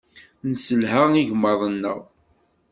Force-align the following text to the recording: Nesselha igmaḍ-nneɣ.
Nesselha 0.49 1.03
igmaḍ-nneɣ. 1.21 1.99